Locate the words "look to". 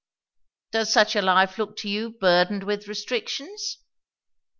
1.59-1.87